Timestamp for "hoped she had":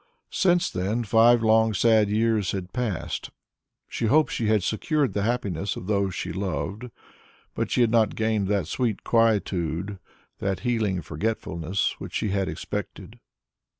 4.07-4.63